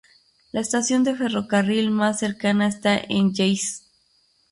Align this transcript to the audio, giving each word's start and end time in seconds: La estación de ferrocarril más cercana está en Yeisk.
La 0.51 0.61
estación 0.61 1.03
de 1.03 1.15
ferrocarril 1.15 1.91
más 1.91 2.17
cercana 2.17 2.65
está 2.67 2.97
en 2.97 3.35
Yeisk. 3.35 3.83